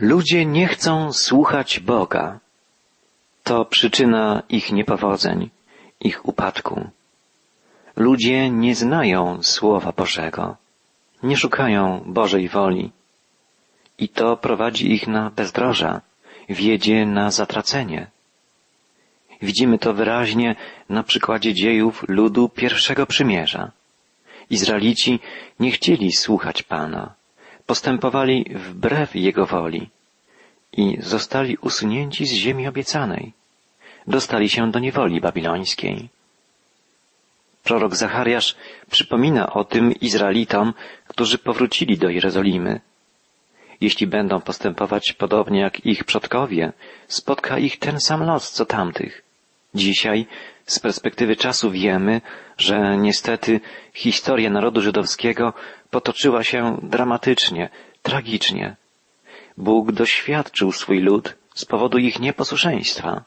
Ludzie 0.00 0.46
nie 0.46 0.66
chcą 0.68 1.12
słuchać 1.12 1.80
Boga. 1.80 2.38
To 3.44 3.64
przyczyna 3.64 4.42
ich 4.48 4.72
niepowodzeń, 4.72 5.50
ich 6.00 6.28
upadku. 6.28 6.90
Ludzie 7.96 8.50
nie 8.50 8.74
znają 8.74 9.42
Słowa 9.42 9.92
Bożego, 9.92 10.56
nie 11.22 11.36
szukają 11.36 12.02
Bożej 12.06 12.48
woli 12.48 12.90
i 13.98 14.08
to 14.08 14.36
prowadzi 14.36 14.92
ich 14.92 15.06
na 15.06 15.30
bezdroża, 15.30 16.00
wiedzie 16.48 17.06
na 17.06 17.30
zatracenie. 17.30 18.06
Widzimy 19.42 19.78
to 19.78 19.94
wyraźnie 19.94 20.56
na 20.88 21.02
przykładzie 21.02 21.54
dziejów 21.54 22.04
ludu 22.08 22.48
pierwszego 22.48 23.06
przymierza. 23.06 23.70
Izraelici 24.50 25.20
nie 25.60 25.70
chcieli 25.70 26.12
słuchać 26.12 26.62
Pana, 26.62 27.17
postępowali 27.70 28.36
wbrew 28.54 29.10
Jego 29.14 29.46
woli 29.46 29.82
i 30.72 30.96
zostali 31.00 31.56
usunięci 31.56 32.26
z 32.26 32.32
ziemi 32.32 32.68
obiecanej. 32.68 33.32
Dostali 34.06 34.48
się 34.48 34.70
do 34.70 34.78
niewoli 34.78 35.20
babilońskiej. 35.20 36.08
Prorok 37.64 37.96
Zachariasz 37.96 38.56
przypomina 38.90 39.52
o 39.52 39.64
tym 39.64 39.92
Izraelitom, 40.08 40.74
którzy 41.08 41.38
powrócili 41.38 41.98
do 41.98 42.08
Jerozolimy. 42.08 42.80
Jeśli 43.80 44.06
będą 44.06 44.40
postępować 44.40 45.12
podobnie 45.12 45.60
jak 45.60 45.86
ich 45.86 46.04
przodkowie, 46.04 46.72
spotka 47.08 47.58
ich 47.58 47.78
ten 47.78 48.00
sam 48.00 48.22
los 48.22 48.50
co 48.50 48.66
tamtych. 48.66 49.22
Dzisiaj, 49.74 50.26
z 50.68 50.78
perspektywy 50.78 51.36
czasu 51.36 51.70
wiemy, 51.70 52.20
że 52.58 52.96
niestety 52.96 53.60
historia 53.94 54.50
narodu 54.50 54.80
żydowskiego 54.80 55.52
potoczyła 55.90 56.44
się 56.44 56.78
dramatycznie, 56.82 57.68
tragicznie. 58.02 58.76
Bóg 59.56 59.92
doświadczył 59.92 60.72
swój 60.72 61.00
lud 61.00 61.34
z 61.54 61.64
powodu 61.64 61.98
ich 61.98 62.20
nieposłuszeństwa. 62.20 63.24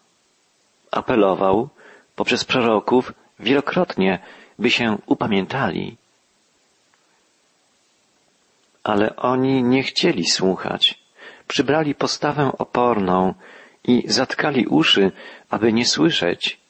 Apelował 0.92 1.70
poprzez 2.16 2.46
proroków 2.46 3.14
wielokrotnie, 3.40 4.20
by 4.60 4.72
się 4.72 4.98
upamiętali. 5.06 5.98
Ale 8.84 9.16
oni 9.16 9.64
nie 9.64 9.84
chcieli 9.84 10.26
słuchać. 10.26 11.00
Przybrali 11.48 11.96
postawę 11.96 12.52
oporną 12.58 13.34
i 13.84 14.04
zatkali 14.08 14.68
uszy, 14.68 15.12
aby 15.50 15.74
nie 15.74 15.86
słyszeć, 15.86 16.61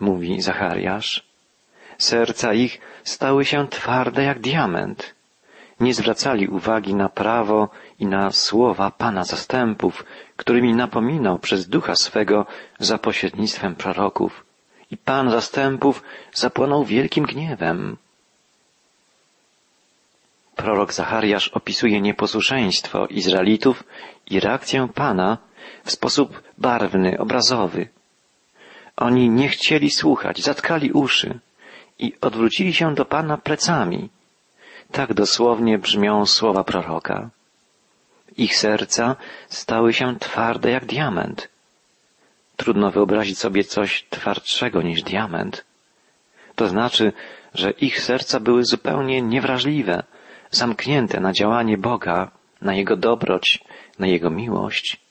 mówi 0.00 0.40
Zachariasz. 0.40 1.22
Serca 1.98 2.54
ich 2.54 2.80
stały 3.04 3.44
się 3.44 3.68
twarde 3.68 4.22
jak 4.22 4.38
diament. 4.40 5.14
Nie 5.80 5.94
zwracali 5.94 6.48
uwagi 6.48 6.94
na 6.94 7.08
prawo 7.08 7.68
i 7.98 8.06
na 8.06 8.30
słowa 8.30 8.90
Pana 8.90 9.24
zastępów, 9.24 10.04
którymi 10.36 10.74
napominał 10.74 11.38
przez 11.38 11.68
ducha 11.68 11.96
swego 11.96 12.46
za 12.78 12.98
pośrednictwem 12.98 13.74
proroków. 13.74 14.44
I 14.90 14.96
Pan 14.96 15.30
zastępów 15.30 16.02
zapłonął 16.32 16.84
wielkim 16.84 17.24
gniewem. 17.26 17.96
Prorok 20.56 20.92
Zachariasz 20.92 21.48
opisuje 21.48 22.00
nieposłuszeństwo 22.00 23.06
Izraelitów 23.06 23.84
i 24.26 24.40
reakcję 24.40 24.88
Pana 24.94 25.38
w 25.84 25.90
sposób 25.90 26.42
barwny, 26.58 27.18
obrazowy. 27.18 27.88
Oni 28.96 29.30
nie 29.30 29.48
chcieli 29.48 29.90
słuchać, 29.90 30.42
zatkali 30.42 30.92
uszy 30.92 31.38
i 31.98 32.12
odwrócili 32.20 32.74
się 32.74 32.94
do 32.94 33.04
Pana 33.04 33.38
plecami. 33.38 34.08
Tak 34.92 35.14
dosłownie 35.14 35.78
brzmią 35.78 36.26
słowa 36.26 36.64
proroka. 36.64 37.30
Ich 38.36 38.56
serca 38.56 39.16
stały 39.48 39.92
się 39.92 40.18
twarde 40.18 40.70
jak 40.70 40.84
diament. 40.84 41.48
Trudno 42.56 42.90
wyobrazić 42.90 43.38
sobie 43.38 43.64
coś 43.64 44.06
twardszego 44.10 44.82
niż 44.82 45.02
diament. 45.02 45.64
To 46.54 46.68
znaczy, 46.68 47.12
że 47.54 47.70
ich 47.70 48.00
serca 48.00 48.40
były 48.40 48.64
zupełnie 48.64 49.22
niewrażliwe, 49.22 50.02
zamknięte 50.50 51.20
na 51.20 51.32
działanie 51.32 51.78
Boga, 51.78 52.30
na 52.60 52.74
Jego 52.74 52.96
dobroć, 52.96 53.64
na 53.98 54.06
Jego 54.06 54.30
miłość. 54.30 55.03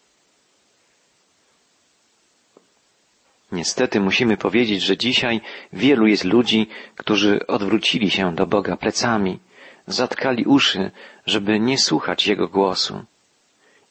Niestety 3.54 4.00
musimy 4.00 4.38
powiedzieć, 4.38 4.82
że 4.82 4.98
dzisiaj 4.98 5.42
wielu 5.74 6.08
jest 6.08 6.24
ludzi, 6.24 6.68
którzy 6.96 7.48
odwrócili 7.48 8.12
się 8.12 8.36
do 8.36 8.48
Boga 8.48 8.78
plecami, 8.78 9.40
zatkali 9.88 10.46
uszy, 10.46 10.92
żeby 11.26 11.60
nie 11.60 11.78
słuchać 11.78 12.28
Jego 12.28 12.48
głosu. 12.48 13.06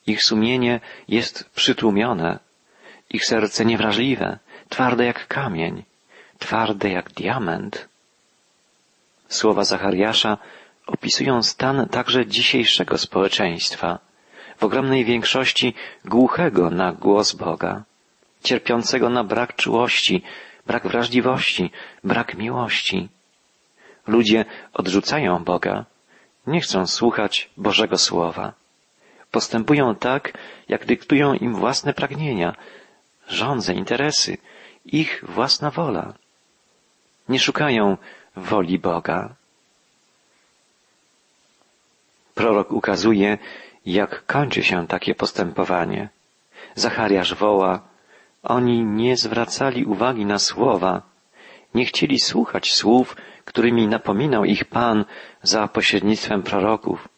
Ich 0.06 0.22
sumienie 0.22 0.80
jest 1.08 1.50
przytłumione, 1.54 2.38
ich 3.10 3.24
serce 3.26 3.64
niewrażliwe, 3.64 4.38
twarde 4.68 5.04
jak 5.04 5.26
kamień, 5.26 5.82
twarde 6.38 6.90
jak 6.90 7.12
diament. 7.12 7.88
Słowa 9.28 9.64
Zachariasza 9.64 10.38
opisują 10.86 11.42
stan 11.42 11.88
także 11.88 12.26
dzisiejszego 12.26 12.98
społeczeństwa, 12.98 13.98
w 14.56 14.64
ogromnej 14.64 15.04
większości 15.04 15.74
głuchego 16.04 16.70
na 16.70 16.92
głos 16.92 17.32
Boga, 17.32 17.84
cierpiącego 18.42 19.08
na 19.08 19.24
brak 19.24 19.56
czułości, 19.56 20.22
brak 20.66 20.86
wrażliwości, 20.86 21.70
brak 22.04 22.34
miłości. 22.34 23.08
Ludzie 24.06 24.44
odrzucają 24.72 25.44
Boga, 25.44 25.84
nie 26.46 26.60
chcą 26.60 26.86
słuchać 26.86 27.50
Bożego 27.56 27.98
Słowa. 27.98 28.52
Postępują 29.30 29.94
tak, 29.94 30.38
jak 30.68 30.86
dyktują 30.86 31.34
im 31.34 31.54
własne 31.54 31.94
pragnienia, 31.94 32.54
żądze, 33.28 33.74
interesy, 33.74 34.38
ich 34.84 35.24
własna 35.28 35.70
wola. 35.70 36.14
Nie 37.28 37.38
szukają 37.38 37.96
woli 38.36 38.78
Boga. 38.78 39.34
Prorok 42.34 42.72
ukazuje, 42.72 43.38
jak 43.86 44.26
kończy 44.26 44.62
się 44.62 44.86
takie 44.86 45.14
postępowanie. 45.14 46.08
Zachariasz 46.74 47.34
woła, 47.34 47.80
oni 48.42 48.84
nie 48.84 49.16
zwracali 49.16 49.84
uwagi 49.84 50.24
na 50.26 50.38
słowa, 50.38 51.02
nie 51.74 51.84
chcieli 51.84 52.20
słuchać 52.20 52.72
słów, 52.72 53.16
którymi 53.44 53.86
napominał 53.88 54.44
ich 54.44 54.64
Pan 54.64 55.04
za 55.42 55.68
pośrednictwem 55.68 56.42
proroków. 56.42 57.08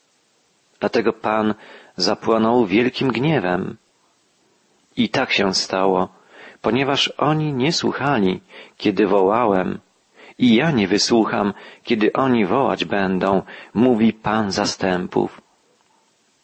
Dlatego 0.80 1.12
Pan 1.12 1.54
zapłonął 1.96 2.66
wielkim 2.66 3.08
gniewem. 3.08 3.76
I 4.96 5.08
tak 5.08 5.32
się 5.32 5.54
stało, 5.54 6.08
ponieważ 6.62 7.08
oni 7.08 7.52
nie 7.52 7.72
słuchali, 7.72 8.40
kiedy 8.76 9.06
wołałem, 9.06 9.78
i 10.38 10.54
ja 10.54 10.70
nie 10.70 10.88
wysłucham, 10.88 11.54
kiedy 11.82 12.12
oni 12.12 12.46
wołać 12.46 12.84
będą, 12.84 13.42
mówi 13.74 14.12
Pan 14.12 14.50
zastępów. 14.50 15.40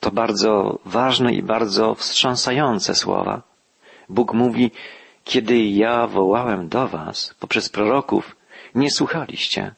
To 0.01 0.11
bardzo 0.11 0.79
ważne 0.85 1.33
i 1.35 1.43
bardzo 1.43 1.95
wstrząsające 1.95 2.95
słowa. 2.95 3.50
Bóg 4.10 4.34
mówi, 4.34 4.71
kiedy 5.25 5.59
ja 5.59 6.06
wołałem 6.06 6.69
do 6.69 6.88
was 6.88 7.34
poprzez 7.41 7.69
proroków, 7.69 8.37
nie 8.75 8.91
słuchaliście. 8.91 9.75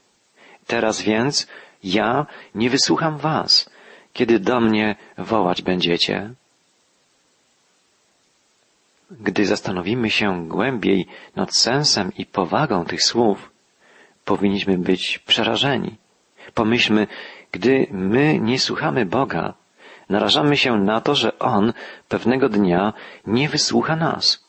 Teraz 0.66 1.03
więc 1.03 1.47
ja 1.84 2.26
nie 2.54 2.70
wysłucham 2.70 3.19
was, 3.19 3.70
kiedy 4.12 4.38
do 4.38 4.60
mnie 4.60 4.97
wołać 5.19 5.62
będziecie. 5.62 6.31
Gdy 9.10 9.47
zastanowimy 9.47 10.10
się 10.10 10.49
głębiej 10.49 11.06
nad 11.37 11.56
sensem 11.56 12.12
i 12.19 12.26
powagą 12.26 12.84
tych 12.84 13.03
słów, 13.03 13.50
powinniśmy 14.25 14.78
być 14.78 15.19
przerażeni. 15.19 15.97
Pomyślmy, 16.54 17.06
gdy 17.53 17.87
my 17.91 18.38
nie 18.38 18.59
słuchamy 18.59 19.06
Boga, 19.06 19.54
narażamy 20.09 20.57
się 20.57 20.79
na 20.79 21.01
to, 21.01 21.15
że 21.15 21.39
On 21.39 21.73
pewnego 22.09 22.49
dnia 22.49 22.93
nie 23.26 23.49
wysłucha 23.49 23.97
nas. 23.97 24.44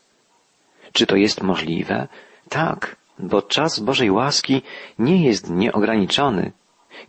Czy 0.93 1.05
to 1.05 1.15
jest 1.15 1.41
możliwe? 1.41 2.07
Tak, 2.49 2.95
bo 3.19 3.41
czas 3.41 3.79
Bożej 3.79 4.11
łaski 4.11 4.61
nie 4.99 5.23
jest 5.23 5.49
nieograniczony. 5.49 6.51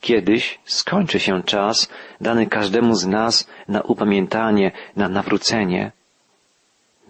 Kiedyś 0.00 0.58
skończy 0.64 1.20
się 1.20 1.42
czas 1.42 1.88
dany 2.20 2.46
każdemu 2.46 2.94
z 2.94 3.06
nas 3.06 3.48
na 3.68 3.80
upamiętanie, 3.80 4.72
na 4.96 5.08
nawrócenie. 5.08 5.92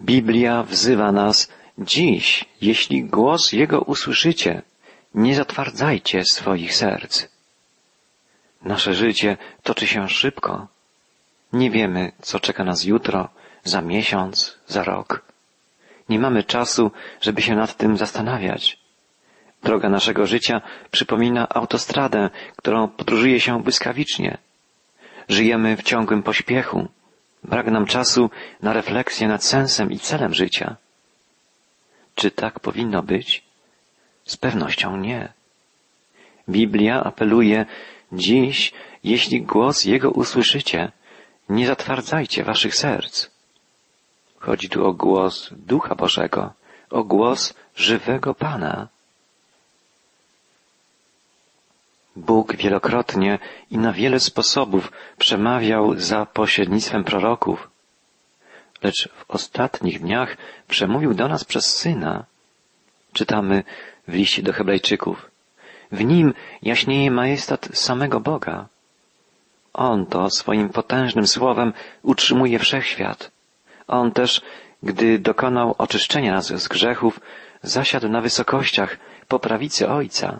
Biblia 0.01 0.63
wzywa 0.63 1.11
nas 1.11 1.51
dziś, 1.77 2.45
jeśli 2.61 3.03
głos 3.03 3.51
Jego 3.51 3.81
usłyszycie, 3.81 4.61
nie 5.15 5.35
zatwardzajcie 5.35 6.23
swoich 6.23 6.75
serc. 6.75 7.27
Nasze 8.61 8.93
życie 8.93 9.37
toczy 9.63 9.87
się 9.87 10.09
szybko. 10.09 10.67
Nie 11.55 11.71
wiemy, 11.71 12.11
co 12.21 12.39
czeka 12.39 12.63
nas 12.63 12.83
jutro, 12.83 13.29
za 13.63 13.81
miesiąc, 13.81 14.59
za 14.67 14.83
rok. 14.83 15.21
Nie 16.09 16.19
mamy 16.19 16.43
czasu, 16.43 16.91
żeby 17.21 17.41
się 17.41 17.55
nad 17.55 17.77
tym 17.77 17.97
zastanawiać. 17.97 18.79
Droga 19.63 19.89
naszego 19.89 20.27
życia 20.27 20.61
przypomina 20.91 21.49
autostradę, 21.49 22.29
którą 22.55 22.87
podróżuje 22.87 23.39
się 23.39 23.63
błyskawicznie. 23.63 24.37
Żyjemy 25.29 25.77
w 25.77 25.83
ciągłym 25.83 26.23
pośpiechu, 26.23 26.87
Brak 27.43 27.67
nam 27.67 27.85
czasu 27.85 28.29
na 28.61 28.73
refleksję 28.73 29.27
nad 29.27 29.43
sensem 29.43 29.91
i 29.91 29.99
celem 29.99 30.33
życia. 30.33 30.75
Czy 32.15 32.31
tak 32.31 32.59
powinno 32.59 33.03
być? 33.03 33.43
Z 34.25 34.37
pewnością 34.37 34.97
nie. 34.97 35.33
Biblia 36.49 37.03
apeluje 37.03 37.65
dziś, 38.11 38.73
jeśli 39.03 39.41
głos 39.41 39.85
Jego 39.85 40.11
usłyszycie, 40.11 40.91
nie 41.49 41.67
zatwardzajcie 41.67 42.43
waszych 42.43 42.75
serc. 42.75 43.29
Chodzi 44.39 44.69
tu 44.69 44.85
o 44.85 44.93
głos 44.93 45.49
Ducha 45.51 45.95
Bożego, 45.95 46.53
o 46.89 47.03
głos 47.03 47.53
żywego 47.75 48.33
Pana. 48.35 48.87
Bóg 52.15 52.55
wielokrotnie 52.55 53.39
i 53.71 53.77
na 53.77 53.93
wiele 53.93 54.19
sposobów 54.19 54.91
przemawiał 55.17 55.99
za 55.99 56.25
pośrednictwem 56.25 57.03
proroków, 57.03 57.69
lecz 58.83 59.09
w 59.09 59.25
ostatnich 59.27 60.01
dniach 60.01 60.37
przemówił 60.67 61.13
do 61.13 61.27
nas 61.27 61.43
przez 61.43 61.65
Syna. 61.65 62.25
Czytamy 63.13 63.63
w 64.07 64.13
liście 64.13 64.43
do 64.43 64.53
Hebrajczyków. 64.53 65.31
W 65.91 66.03
nim 66.03 66.33
jaśnieje 66.61 67.11
majestat 67.11 67.69
samego 67.73 68.19
Boga. 68.19 68.67
On 69.75 70.05
to 70.05 70.29
swoim 70.29 70.69
potężnym 70.69 71.27
słowem 71.27 71.73
utrzymuje 72.03 72.59
wszechświat. 72.59 73.31
On 73.87 74.11
też, 74.11 74.41
gdy 74.83 75.19
dokonał 75.19 75.75
oczyszczenia 75.77 76.31
nas 76.31 76.47
z 76.47 76.67
grzechów, 76.67 77.19
zasiadł 77.63 78.09
na 78.09 78.21
wysokościach 78.21 78.97
po 79.27 79.39
prawicy 79.39 79.89
Ojca. 79.89 80.39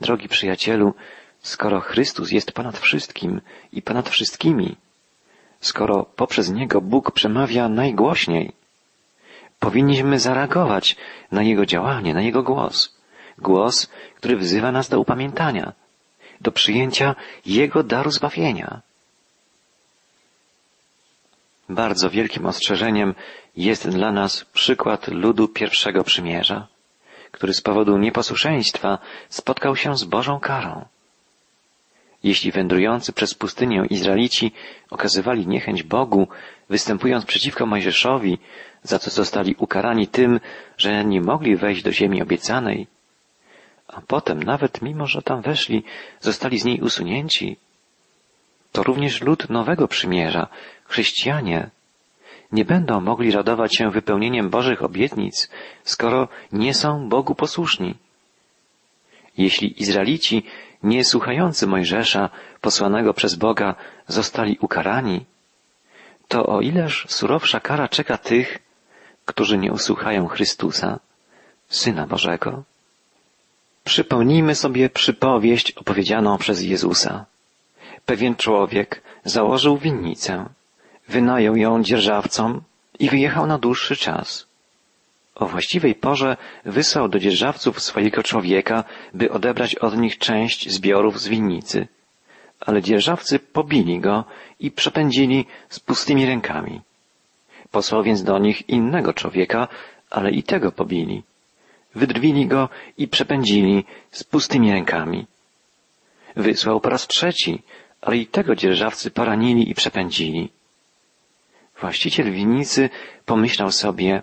Drogi 0.00 0.28
przyjacielu, 0.28 0.94
skoro 1.42 1.80
Chrystus 1.80 2.30
jest 2.30 2.52
ponad 2.52 2.78
wszystkim 2.78 3.40
i 3.72 3.82
ponad 3.82 4.08
wszystkimi, 4.08 4.76
skoro 5.60 6.04
poprzez 6.04 6.50
Niego 6.50 6.80
Bóg 6.80 7.10
przemawia 7.10 7.68
najgłośniej, 7.68 8.52
powinniśmy 9.60 10.18
zareagować 10.18 10.96
na 11.32 11.42
Jego 11.42 11.66
działanie, 11.66 12.14
na 12.14 12.22
Jego 12.22 12.42
głos. 12.42 12.96
Głos, 13.38 13.90
który 14.16 14.36
wzywa 14.36 14.72
nas 14.72 14.88
do 14.88 15.00
upamiętania, 15.00 15.72
do 16.42 16.52
przyjęcia 16.52 17.14
Jego 17.46 17.82
daru 17.82 18.10
zbawienia. 18.10 18.80
Bardzo 21.68 22.10
wielkim 22.10 22.46
ostrzeżeniem 22.46 23.14
jest 23.56 23.88
dla 23.88 24.12
nas 24.12 24.44
przykład 24.44 25.08
ludu 25.08 25.48
pierwszego 25.48 26.04
przymierza, 26.04 26.66
który 27.30 27.54
z 27.54 27.60
powodu 27.60 27.98
nieposłuszeństwa 27.98 28.98
spotkał 29.28 29.76
się 29.76 29.96
z 29.96 30.04
Bożą 30.04 30.40
karą. 30.40 30.84
Jeśli 32.22 32.52
wędrujący 32.52 33.12
przez 33.12 33.34
pustynię 33.34 33.84
Izraelici 33.90 34.52
okazywali 34.90 35.46
niechęć 35.46 35.82
Bogu, 35.82 36.28
występując 36.68 37.24
przeciwko 37.24 37.66
Mojżeszowi, 37.66 38.38
za 38.82 38.98
co 38.98 39.10
zostali 39.10 39.54
ukarani 39.58 40.08
tym, 40.08 40.40
że 40.78 41.04
nie 41.04 41.20
mogli 41.20 41.56
wejść 41.56 41.82
do 41.82 41.92
ziemi 41.92 42.22
obiecanej, 42.22 42.86
a 43.92 44.00
potem 44.00 44.42
nawet 44.42 44.82
mimo, 44.82 45.06
że 45.06 45.22
tam 45.22 45.42
weszli, 45.42 45.84
zostali 46.20 46.58
z 46.58 46.64
niej 46.64 46.80
usunięci, 46.80 47.56
to 48.72 48.82
również 48.82 49.20
lud 49.20 49.50
nowego 49.50 49.88
przymierza, 49.88 50.46
chrześcijanie, 50.84 51.70
nie 52.52 52.64
będą 52.64 53.00
mogli 53.00 53.30
radować 53.30 53.76
się 53.76 53.90
wypełnieniem 53.90 54.50
Bożych 54.50 54.82
obietnic, 54.82 55.50
skoro 55.84 56.28
nie 56.52 56.74
są 56.74 57.08
Bogu 57.08 57.34
posłuszni. 57.34 57.94
Jeśli 59.38 59.82
Izraelici, 59.82 60.46
nie 60.82 61.04
słuchający 61.04 61.66
Mojżesza, 61.66 62.30
posłanego 62.60 63.14
przez 63.14 63.34
Boga, 63.34 63.74
zostali 64.06 64.58
ukarani, 64.60 65.24
to 66.28 66.46
o 66.46 66.60
ileż 66.60 67.06
surowsza 67.08 67.60
kara 67.60 67.88
czeka 67.88 68.18
tych, 68.18 68.58
którzy 69.24 69.58
nie 69.58 69.72
usłuchają 69.72 70.28
Chrystusa, 70.28 70.98
Syna 71.68 72.06
Bożego. 72.06 72.62
Przypomnijmy 73.84 74.54
sobie 74.54 74.90
przypowieść 74.90 75.72
opowiedzianą 75.72 76.38
przez 76.38 76.62
Jezusa. 76.62 77.24
Pewien 78.06 78.36
człowiek 78.36 79.02
założył 79.24 79.76
winnicę, 79.78 80.46
wynajął 81.08 81.56
ją 81.56 81.82
dzierżawcom 81.82 82.60
i 82.98 83.10
wyjechał 83.10 83.46
na 83.46 83.58
dłuższy 83.58 83.96
czas. 83.96 84.46
O 85.34 85.46
właściwej 85.46 85.94
porze 85.94 86.36
wysłał 86.64 87.08
do 87.08 87.18
dzierżawców 87.18 87.82
swojego 87.82 88.22
człowieka, 88.22 88.84
by 89.14 89.30
odebrać 89.30 89.74
od 89.74 89.96
nich 89.96 90.18
część 90.18 90.70
zbiorów 90.70 91.20
z 91.20 91.28
winnicy. 91.28 91.88
Ale 92.60 92.82
dzierżawcy 92.82 93.38
pobili 93.38 94.00
go 94.00 94.24
i 94.60 94.70
przepędzili 94.70 95.46
z 95.68 95.80
pustymi 95.80 96.26
rękami. 96.26 96.80
Posłał 97.70 98.02
więc 98.02 98.22
do 98.22 98.38
nich 98.38 98.68
innego 98.68 99.12
człowieka, 99.12 99.68
ale 100.10 100.30
i 100.30 100.42
tego 100.42 100.72
pobili. 100.72 101.22
Wydrwili 101.94 102.46
go 102.46 102.68
i 102.98 103.08
przepędzili 103.08 103.84
z 104.10 104.24
pustymi 104.24 104.72
rękami. 104.72 105.26
Wysłał 106.36 106.80
po 106.80 106.88
raz 106.88 107.06
trzeci, 107.06 107.62
ale 108.00 108.16
i 108.16 108.26
tego 108.26 108.56
dzierżawcy 108.56 109.10
poranili 109.10 109.70
i 109.70 109.74
przepędzili. 109.74 110.50
Właściciel 111.80 112.32
winnicy 112.32 112.90
pomyślał 113.26 113.70
sobie, 113.72 114.22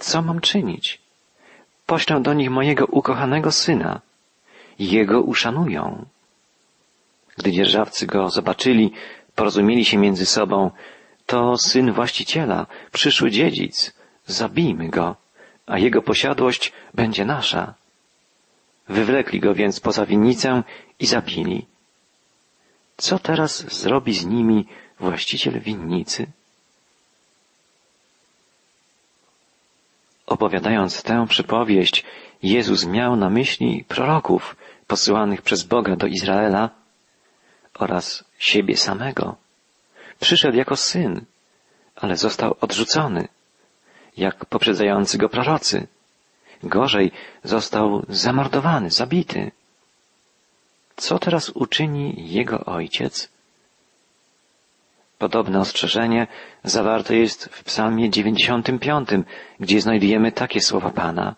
co 0.00 0.22
mam 0.22 0.40
czynić? 0.40 1.00
Poślę 1.86 2.20
do 2.20 2.34
nich 2.34 2.50
mojego 2.50 2.86
ukochanego 2.86 3.52
syna. 3.52 4.00
Jego 4.78 5.22
uszanują. 5.22 6.06
Gdy 7.38 7.52
dzierżawcy 7.52 8.06
go 8.06 8.30
zobaczyli, 8.30 8.92
porozumieli 9.34 9.84
się 9.84 9.98
między 9.98 10.26
sobą, 10.26 10.70
to 11.26 11.56
syn 11.56 11.92
właściciela, 11.92 12.66
przyszły 12.92 13.30
dziedzic, 13.30 13.94
zabijmy 14.26 14.88
go, 14.88 15.16
a 15.66 15.78
jego 15.78 16.02
posiadłość 16.02 16.72
będzie 16.94 17.24
nasza. 17.24 17.74
Wywlekli 18.88 19.40
go 19.40 19.54
więc 19.54 19.80
poza 19.80 20.06
winnicę 20.06 20.62
i 20.98 21.06
zabili. 21.06 21.66
Co 22.96 23.18
teraz 23.18 23.74
zrobi 23.74 24.14
z 24.14 24.26
nimi 24.26 24.66
właściciel 25.00 25.60
winnicy? 25.60 26.26
Opowiadając 30.26 31.02
tę 31.02 31.26
przypowieść, 31.28 32.04
Jezus 32.42 32.86
miał 32.86 33.16
na 33.16 33.30
myśli 33.30 33.84
proroków 33.88 34.56
posyłanych 34.86 35.42
przez 35.42 35.62
Boga 35.62 35.96
do 35.96 36.06
Izraela 36.06 36.70
oraz 37.74 38.24
siebie 38.38 38.76
samego. 38.76 39.36
Przyszedł 40.20 40.56
jako 40.56 40.76
syn, 40.76 41.24
ale 41.96 42.16
został 42.16 42.56
odrzucony, 42.60 43.28
jak 44.16 44.46
poprzedzający 44.46 45.18
go 45.18 45.28
prorocy. 45.28 45.86
Gorzej, 46.62 47.12
został 47.44 48.02
zamordowany, 48.08 48.90
zabity. 48.90 49.50
Co 50.96 51.18
teraz 51.18 51.50
uczyni 51.50 52.14
jego 52.16 52.64
ojciec? 52.64 53.28
Podobne 55.18 55.60
ostrzeżenie 55.60 56.26
zawarte 56.64 57.16
jest 57.16 57.44
w 57.52 57.64
psalmie 57.64 58.10
95, 58.10 59.08
gdzie 59.60 59.80
znajdujemy 59.80 60.32
takie 60.32 60.60
słowa 60.60 60.90
Pana. 60.90 61.34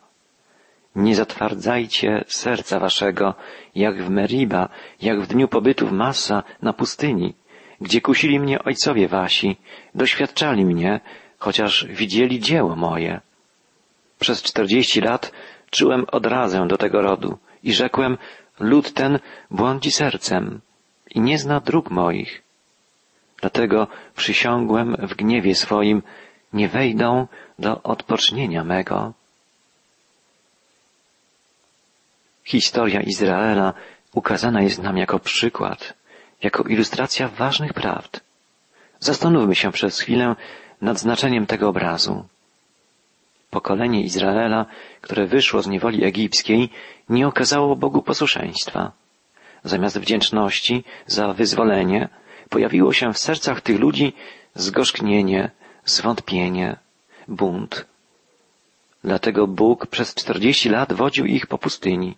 Nie 0.96 1.14
zatwardzajcie 1.14 2.24
serca 2.28 2.80
waszego, 2.80 3.34
jak 3.74 4.02
w 4.02 4.10
Meriba, 4.10 4.68
jak 5.02 5.20
w 5.20 5.26
dniu 5.26 5.48
pobytu 5.48 5.86
w 5.86 5.92
Massa 5.92 6.42
na 6.62 6.72
pustyni, 6.72 7.34
gdzie 7.80 8.00
kusili 8.00 8.40
mnie 8.40 8.64
ojcowie 8.64 9.08
wasi, 9.08 9.56
doświadczali 9.94 10.64
mnie, 10.64 11.00
chociaż 11.38 11.86
widzieli 11.88 12.40
dzieło 12.40 12.76
moje. 12.76 13.20
Przez 14.18 14.42
czterdzieści 14.42 15.00
lat 15.00 15.32
czułem 15.70 16.04
odrazę 16.12 16.68
do 16.68 16.76
tego 16.76 17.02
rodu 17.02 17.38
i 17.62 17.72
rzekłem, 17.72 18.18
lud 18.60 18.94
ten 18.94 19.18
błądzi 19.50 19.90
sercem 19.90 20.60
i 21.10 21.20
nie 21.20 21.38
zna 21.38 21.60
dróg 21.60 21.90
moich. 21.90 22.42
Dlatego 23.40 23.86
przysiągłem 24.16 24.96
w 24.96 25.14
gniewie 25.14 25.54
swoim, 25.54 26.02
nie 26.52 26.68
wejdą 26.68 27.26
do 27.58 27.82
odpocznienia 27.82 28.64
mego. 28.64 29.12
Historia 32.44 33.00
Izraela 33.00 33.74
ukazana 34.14 34.62
jest 34.62 34.82
nam 34.82 34.96
jako 34.96 35.18
przykład, 35.18 35.94
jako 36.42 36.62
ilustracja 36.62 37.28
ważnych 37.28 37.72
prawd. 37.74 38.20
Zastanówmy 39.00 39.54
się 39.54 39.72
przez 39.72 40.00
chwilę 40.00 40.36
nad 40.80 40.98
znaczeniem 40.98 41.46
tego 41.46 41.68
obrazu. 41.68 42.24
Pokolenie 43.50 44.02
Izraela, 44.02 44.66
które 45.00 45.26
wyszło 45.26 45.62
z 45.62 45.66
niewoli 45.66 46.04
egipskiej, 46.04 46.68
nie 47.08 47.28
okazało 47.28 47.76
Bogu 47.76 48.02
posłuszeństwa. 48.02 48.92
Zamiast 49.64 49.98
wdzięczności 49.98 50.84
za 51.06 51.32
wyzwolenie, 51.32 52.08
pojawiło 52.48 52.92
się 52.92 53.12
w 53.12 53.18
sercach 53.18 53.60
tych 53.60 53.78
ludzi 53.78 54.12
zgorzknienie, 54.54 55.50
zwątpienie, 55.84 56.76
bunt. 57.28 57.86
Dlatego 59.04 59.46
Bóg 59.46 59.86
przez 59.86 60.14
czterdzieści 60.14 60.68
lat 60.68 60.92
wodził 60.92 61.26
ich 61.26 61.46
po 61.46 61.58
pustyni, 61.58 62.16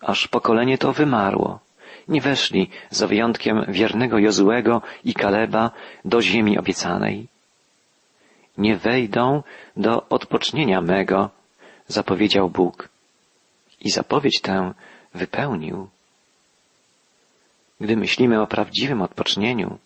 aż 0.00 0.28
pokolenie 0.28 0.78
to 0.78 0.92
wymarło, 0.92 1.60
nie 2.08 2.20
weszli, 2.20 2.70
za 2.90 3.06
wyjątkiem 3.06 3.64
wiernego 3.68 4.18
Jozułego 4.18 4.82
i 5.04 5.14
Kaleba, 5.14 5.70
do 6.04 6.22
ziemi 6.22 6.58
obiecanej. 6.58 7.28
Nie 8.58 8.76
wejdą 8.76 9.42
do 9.76 10.08
odpocznienia 10.08 10.80
mego, 10.80 11.30
zapowiedział 11.88 12.50
Bóg. 12.50 12.88
I 13.80 13.90
zapowiedź 13.90 14.40
tę 14.40 14.74
wypełnił. 15.14 15.88
Gdy 17.80 17.96
myślimy 17.96 18.42
o 18.42 18.46
prawdziwym 18.46 19.02
odpocznieniu, 19.02 19.78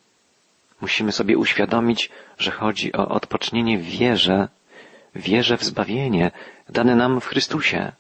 musimy 0.80 1.12
sobie 1.12 1.38
uświadomić, 1.38 2.10
że 2.38 2.50
chodzi 2.50 2.92
o 2.92 3.08
odpocznienie 3.08 3.78
w 3.78 3.82
wierze, 3.82 4.48
wierze 5.14 5.56
w 5.56 5.64
zbawienie 5.64 6.30
dane 6.68 6.96
nam 6.96 7.20
w 7.20 7.26
Chrystusie. 7.26 7.92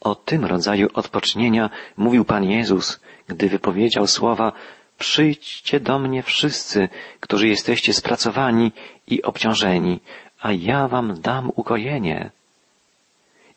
O 0.00 0.14
tym 0.14 0.44
rodzaju 0.44 0.88
odpocznienia 0.94 1.70
mówił 1.96 2.24
Pan 2.24 2.44
Jezus, 2.44 3.00
gdy 3.28 3.48
wypowiedział 3.48 4.06
słowa 4.06 4.52
Przyjdźcie 4.98 5.80
do 5.80 5.98
mnie 5.98 6.22
wszyscy, 6.22 6.88
którzy 7.20 7.48
jesteście 7.48 7.94
spracowani 7.94 8.72
i 9.06 9.22
obciążeni, 9.22 10.00
a 10.40 10.52
ja 10.52 10.88
wam 10.88 11.20
dam 11.20 11.50
ukojenie. 11.56 12.30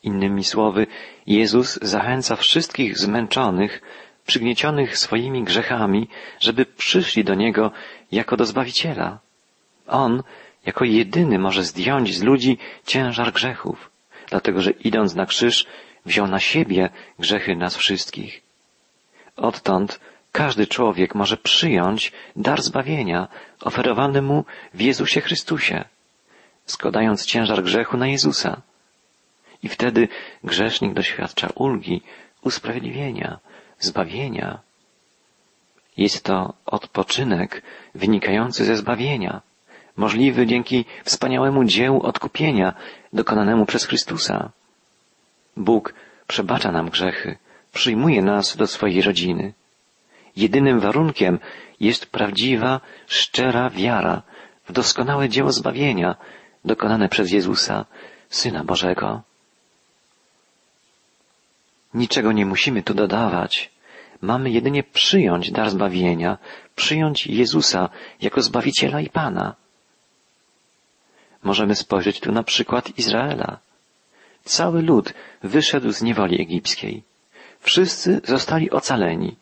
Innymi 0.02 0.44
słowy, 0.44 0.86
Jezus 1.26 1.78
zachęca 1.82 2.36
wszystkich 2.36 2.98
zmęczonych, 2.98 3.82
przygniecionych 4.26 4.98
swoimi 4.98 5.44
grzechami, 5.44 6.08
żeby 6.40 6.66
przyszli 6.66 7.24
do 7.24 7.34
Niego 7.34 7.70
jako 8.12 8.36
do 8.36 8.46
Zbawiciela. 8.46 9.18
On, 9.86 10.22
jako 10.66 10.84
jedyny 10.84 11.38
może 11.38 11.64
zdjąć 11.64 12.16
z 12.16 12.22
ludzi 12.22 12.58
ciężar 12.86 13.32
grzechów, 13.32 13.90
dlatego 14.30 14.60
że 14.60 14.70
idąc 14.70 15.14
na 15.14 15.26
krzyż, 15.26 15.66
wziął 16.06 16.26
na 16.28 16.40
siebie 16.40 16.90
grzechy 17.18 17.56
nas 17.56 17.76
wszystkich. 17.76 18.40
Odtąd 19.36 20.00
każdy 20.32 20.66
człowiek 20.66 21.14
może 21.14 21.36
przyjąć 21.36 22.12
dar 22.36 22.62
zbawienia 22.62 23.28
oferowany 23.60 24.22
mu 24.22 24.44
w 24.74 24.80
Jezusie 24.80 25.20
Chrystusie, 25.20 25.84
składając 26.66 27.26
ciężar 27.26 27.62
grzechu 27.62 27.96
na 27.96 28.06
Jezusa. 28.06 28.62
I 29.62 29.68
wtedy 29.68 30.08
grzesznik 30.44 30.94
doświadcza 30.94 31.48
ulgi, 31.54 32.02
usprawiedliwienia, 32.42 33.38
zbawienia. 33.78 34.58
Jest 35.96 36.24
to 36.24 36.54
odpoczynek 36.66 37.62
wynikający 37.94 38.64
ze 38.64 38.76
zbawienia, 38.76 39.40
możliwy 39.96 40.46
dzięki 40.46 40.84
wspaniałemu 41.04 41.64
dziełu 41.64 42.02
odkupienia 42.02 42.74
dokonanemu 43.12 43.66
przez 43.66 43.84
Chrystusa. 43.84 44.50
Bóg 45.56 45.94
przebacza 46.26 46.72
nam 46.72 46.90
grzechy, 46.90 47.36
przyjmuje 47.72 48.22
nas 48.22 48.56
do 48.56 48.66
swojej 48.66 49.02
rodziny. 49.02 49.52
Jedynym 50.36 50.80
warunkiem 50.80 51.38
jest 51.80 52.06
prawdziwa, 52.06 52.80
szczera 53.06 53.70
wiara 53.70 54.22
w 54.68 54.72
doskonałe 54.72 55.28
dzieło 55.28 55.52
zbawienia 55.52 56.16
dokonane 56.64 57.08
przez 57.08 57.32
Jezusa, 57.32 57.84
Syna 58.30 58.64
Bożego. 58.64 59.22
Niczego 61.94 62.32
nie 62.32 62.46
musimy 62.46 62.82
tu 62.82 62.94
dodawać. 62.94 63.70
Mamy 64.22 64.50
jedynie 64.50 64.82
przyjąć 64.82 65.50
dar 65.50 65.70
zbawienia, 65.70 66.38
przyjąć 66.76 67.26
Jezusa 67.26 67.88
jako 68.20 68.42
Zbawiciela 68.42 69.00
i 69.00 69.10
Pana. 69.10 69.54
Możemy 71.42 71.74
spojrzeć 71.74 72.20
tu 72.20 72.32
na 72.32 72.42
przykład 72.42 72.98
Izraela. 72.98 73.58
Cały 74.44 74.82
lud 74.82 75.14
wyszedł 75.42 75.92
z 75.92 76.02
niewoli 76.02 76.40
egipskiej. 76.42 77.02
Wszyscy 77.60 78.20
zostali 78.24 78.70
ocaleni 78.70 79.36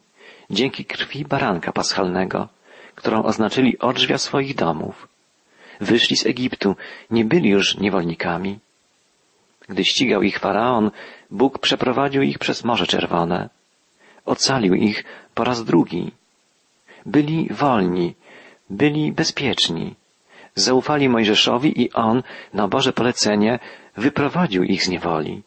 dzięki 0.50 0.84
krwi 0.84 1.24
baranka 1.24 1.72
paschalnego, 1.72 2.48
którą 2.94 3.22
oznaczyli 3.22 3.78
odrzwia 3.78 4.18
swoich 4.18 4.54
domów. 4.54 5.08
Wyszli 5.80 6.16
z 6.16 6.26
Egiptu, 6.26 6.76
nie 7.10 7.24
byli 7.24 7.48
już 7.50 7.76
niewolnikami. 7.76 8.58
Gdy 9.68 9.84
ścigał 9.84 10.22
ich 10.22 10.38
faraon, 10.38 10.90
Bóg 11.30 11.58
przeprowadził 11.58 12.22
ich 12.22 12.38
przez 12.38 12.64
Morze 12.64 12.86
Czerwone. 12.86 13.48
Ocalił 14.24 14.74
ich 14.74 15.04
po 15.34 15.44
raz 15.44 15.64
drugi. 15.64 16.12
Byli 17.06 17.48
wolni, 17.50 18.14
byli 18.70 19.12
bezpieczni. 19.12 19.94
Zaufali 20.54 21.08
Mojżeszowi 21.08 21.82
i 21.82 21.92
on, 21.92 22.22
na 22.54 22.68
Boże 22.68 22.92
polecenie, 22.92 23.58
wyprowadził 23.96 24.62
ich 24.64 24.84
z 24.84 24.88
niewoli. 24.88 25.42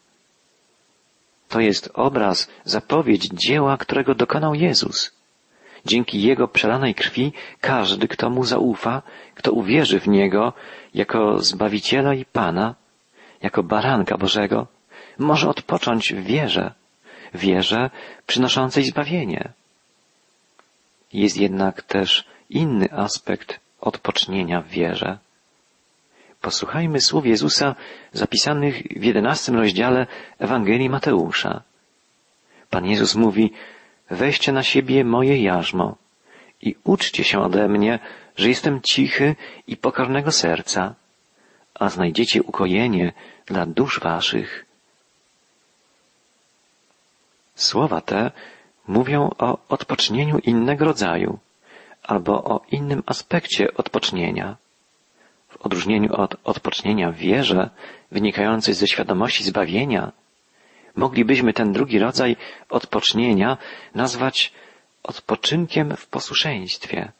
To 1.53 1.59
jest 1.59 1.89
obraz, 1.93 2.47
zapowiedź 2.63 3.29
dzieła, 3.33 3.77
którego 3.77 4.15
dokonał 4.15 4.53
Jezus. 4.55 5.11
Dzięki 5.85 6.21
Jego 6.21 6.47
przelanej 6.47 6.95
krwi 6.95 7.33
każdy, 7.61 8.07
kto 8.07 8.29
Mu 8.29 8.43
zaufa, 8.43 9.01
kto 9.35 9.51
uwierzy 9.51 9.99
w 9.99 10.07
Niego 10.07 10.53
jako 10.93 11.39
Zbawiciela 11.39 12.13
i 12.13 12.25
Pana, 12.25 12.75
jako 13.41 13.63
baranka 13.63 14.17
Bożego, 14.17 14.67
może 15.19 15.49
odpocząć 15.49 16.13
w 16.13 16.23
wierze, 16.23 16.73
wierze 17.33 17.89
przynoszącej 18.27 18.83
zbawienie. 18.83 19.49
Jest 21.13 21.37
jednak 21.37 21.81
też 21.81 22.25
inny 22.49 22.91
aspekt 22.91 23.59
odpocznienia 23.81 24.61
w 24.61 24.67
wierze. 24.67 25.17
Posłuchajmy 26.43 27.01
słów 27.01 27.25
Jezusa 27.25 27.75
zapisanych 28.11 28.75
w 28.75 29.03
jedenastym 29.03 29.55
rozdziale 29.55 30.07
Ewangelii 30.39 30.89
Mateusza. 30.89 31.61
Pan 32.69 32.85
Jezus 32.85 33.15
mówi, 33.15 33.53
weźcie 34.09 34.51
na 34.51 34.63
siebie 34.63 35.03
moje 35.03 35.43
jarzmo 35.43 35.95
i 36.61 36.75
uczcie 36.83 37.23
się 37.23 37.39
ode 37.39 37.67
mnie, 37.67 37.99
że 38.35 38.49
jestem 38.49 38.81
cichy 38.81 39.35
i 39.67 39.77
pokornego 39.77 40.31
serca, 40.31 40.95
a 41.73 41.89
znajdziecie 41.89 42.43
ukojenie 42.43 43.13
dla 43.45 43.65
dusz 43.65 43.99
waszych. 43.99 44.65
Słowa 47.55 48.01
te 48.01 48.31
mówią 48.87 49.29
o 49.39 49.57
odpocznieniu 49.69 50.37
innego 50.39 50.85
rodzaju 50.85 51.39
albo 52.03 52.43
o 52.43 52.61
innym 52.71 53.03
aspekcie 53.05 53.73
odpocznienia. 53.73 54.62
W 55.53 55.65
odróżnieniu 55.65 56.13
od 56.13 56.35
odpocznienia 56.43 57.11
w 57.11 57.15
wierze, 57.15 57.69
wynikającej 58.11 58.73
ze 58.73 58.87
świadomości 58.87 59.43
zbawienia, 59.43 60.11
moglibyśmy 60.95 61.53
ten 61.53 61.73
drugi 61.73 61.99
rodzaj 61.99 62.35
odpocznienia 62.69 63.57
nazwać 63.95 64.53
odpoczynkiem 65.03 65.95
w 65.97 66.07
posłuszeństwie, 66.07 67.11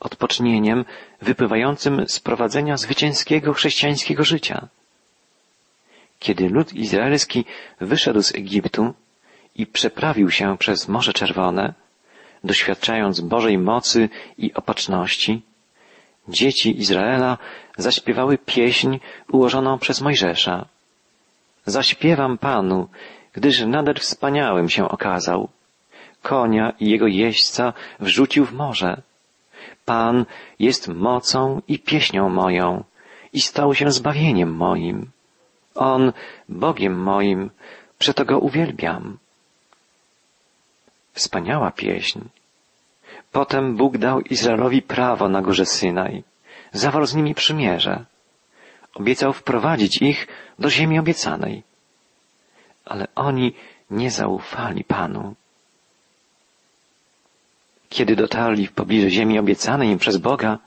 odpocznieniem 0.00 0.84
wypływającym 1.22 2.08
z 2.08 2.20
prowadzenia 2.20 2.76
zwycięskiego 2.76 3.52
chrześcijańskiego 3.52 4.24
życia. 4.24 4.68
Kiedy 6.18 6.48
lud 6.48 6.72
izraelski 6.72 7.44
wyszedł 7.80 8.22
z 8.22 8.34
Egiptu 8.34 8.94
i 9.54 9.66
przeprawił 9.66 10.30
się 10.30 10.58
przez 10.58 10.88
Morze 10.88 11.12
Czerwone, 11.12 11.74
doświadczając 12.44 13.20
Bożej 13.20 13.58
mocy 13.58 14.08
i 14.38 14.54
opatrzności, 14.54 15.42
dzieci 16.28 16.78
Izraela 16.78 17.38
zaśpiewały 17.76 18.38
pieśń 18.38 18.98
ułożoną 19.32 19.78
przez 19.78 20.00
Mojżesza. 20.00 20.66
Zaśpiewam 21.66 22.38
Panu, 22.38 22.88
gdyż 23.32 23.60
nader 23.60 24.00
wspaniałym 24.00 24.68
się 24.68 24.88
okazał. 24.88 25.48
Konia 26.22 26.72
i 26.80 26.90
jego 26.90 27.06
jeźdźca 27.06 27.72
wrzucił 28.00 28.44
w 28.44 28.52
morze. 28.52 29.02
Pan 29.84 30.26
jest 30.58 30.88
mocą 30.88 31.62
i 31.68 31.78
pieśnią 31.78 32.28
moją 32.28 32.84
i 33.32 33.40
stał 33.40 33.74
się 33.74 33.90
zbawieniem 33.90 34.54
moim. 34.54 35.10
On 35.74 36.12
Bogiem 36.48 37.02
moim, 37.02 37.50
przeto 37.98 38.24
go 38.24 38.38
uwielbiam. 38.38 39.18
Wspaniała 41.12 41.70
pieśń. 41.70 42.20
Potem 43.36 43.76
Bóg 43.76 43.98
dał 43.98 44.20
Izraelowi 44.20 44.82
prawo 44.82 45.28
na 45.28 45.42
górze 45.42 45.66
Synaj. 45.66 46.22
Zawarł 46.72 47.06
z 47.06 47.14
nimi 47.14 47.34
przymierze. 47.34 48.04
Obiecał 48.94 49.32
wprowadzić 49.32 50.02
ich 50.02 50.28
do 50.58 50.70
ziemi 50.70 50.98
obiecanej. 50.98 51.62
Ale 52.84 53.08
oni 53.14 53.52
nie 53.90 54.10
zaufali 54.10 54.84
Panu. 54.84 55.34
Kiedy 57.88 58.16
dotarli 58.16 58.66
w 58.66 58.72
pobliże 58.72 59.10
ziemi 59.10 59.38
obiecanej 59.38 59.88
im 59.88 59.98
przez 59.98 60.16
Boga, 60.16 60.58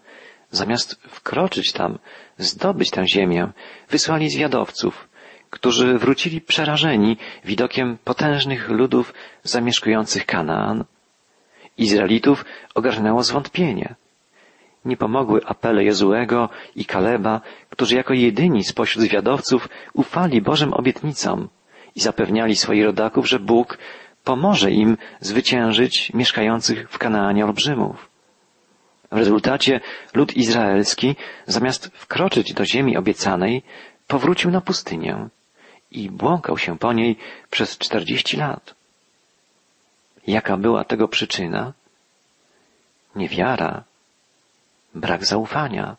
zamiast 0.51 1.01
wkroczyć 1.09 1.71
tam, 1.71 1.97
zdobyć 2.37 2.89
tę 2.91 3.07
ziemię, 3.07 3.47
wysłali 3.89 4.29
zwiadowców, 4.29 5.09
którzy 5.49 5.97
wrócili 5.97 6.41
przerażeni 6.41 7.17
widokiem 7.45 7.97
potężnych 8.03 8.69
ludów 8.69 9.13
zamieszkujących 9.43 10.25
Kanaan. 10.25 10.85
Izraelitów 11.79 12.45
ogarnęło 12.75 13.23
zwątpienie. 13.23 13.95
Nie 14.85 14.97
pomogły 14.97 15.41
apele 15.45 15.83
Jozuego 15.83 16.49
i 16.75 16.85
Kaleba, 16.85 17.41
którzy 17.69 17.95
jako 17.95 18.13
jedyni 18.13 18.63
spośród 18.63 19.05
zwiadowców 19.05 19.69
ufali 19.93 20.41
Bożym 20.41 20.73
obietnicom 20.73 21.47
i 21.95 21.99
zapewniali 21.99 22.55
swoich 22.55 22.85
rodaków, 22.85 23.29
że 23.29 23.39
Bóg 23.39 23.77
pomoże 24.23 24.71
im 24.71 24.97
zwyciężyć 25.19 26.13
mieszkających 26.13 26.89
w 26.91 26.97
Kanaanie 26.97 27.45
olbrzymów. 27.45 28.09
W 29.11 29.17
rezultacie 29.17 29.79
lud 30.13 30.37
izraelski, 30.37 31.15
zamiast 31.47 31.91
wkroczyć 31.93 32.53
do 32.53 32.65
ziemi 32.65 32.97
obiecanej, 32.97 33.63
powrócił 34.07 34.51
na 34.51 34.61
pustynię 34.61 35.27
i 35.91 36.09
błąkał 36.09 36.57
się 36.57 36.77
po 36.77 36.93
niej 36.93 37.17
przez 37.49 37.77
czterdzieści 37.77 38.37
lat. 38.37 38.78
Jaka 40.29 40.57
była 40.57 40.83
tego 40.83 41.07
przyczyna? 41.07 41.73
Niewiara, 43.15 43.83
brak 44.95 45.25
zaufania. 45.25 45.97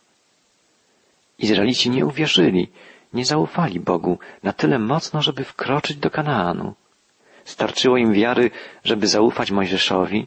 Izraelici 1.38 1.90
nie 1.90 2.06
uwierzyli, 2.06 2.68
nie 3.12 3.24
zaufali 3.24 3.80
Bogu 3.80 4.18
na 4.42 4.52
tyle 4.52 4.78
mocno, 4.78 5.22
żeby 5.22 5.44
wkroczyć 5.44 5.96
do 5.96 6.10
Kanaanu. 6.10 6.74
Starczyło 7.44 7.96
im 7.96 8.12
wiary, 8.12 8.50
żeby 8.84 9.06
zaufać 9.06 9.50
Mojżeszowi, 9.50 10.26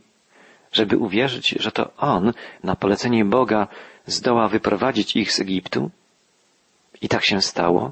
żeby 0.72 0.98
uwierzyć, 0.98 1.50
że 1.50 1.72
to 1.72 1.84
On 1.98 2.34
na 2.64 2.76
polecenie 2.76 3.26
Boga 3.26 3.68
zdoła 4.06 4.48
wyprowadzić 4.48 5.16
ich 5.16 5.32
z 5.32 5.40
Egiptu? 5.40 5.92
I 7.02 7.08
tak 7.10 7.24
się 7.26 7.42
stało, 7.42 7.92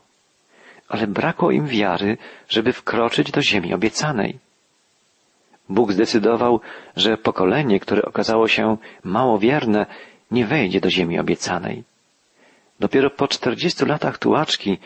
ale 0.87 1.07
brakło 1.07 1.51
im 1.51 1.67
wiary, 1.67 2.17
żeby 2.49 2.73
wkroczyć 2.73 3.31
do 3.31 3.41
ziemi 3.41 3.73
obiecanej. 3.73 4.50
Bóg 5.71 5.93
zdecydował, 5.93 6.59
że 6.95 7.17
pokolenie, 7.17 7.79
które 7.79 8.01
okazało 8.01 8.47
się 8.47 8.77
mało 9.03 9.39
wierne, 9.39 9.85
nie 10.31 10.45
wejdzie 10.45 10.81
do 10.81 10.89
ziemi 10.89 11.19
obiecanej. 11.19 11.83
Dopiero 12.79 13.09
po 13.09 13.27
czterdziestu 13.27 13.85
latach 13.85 14.17
tułaczki 14.17 14.77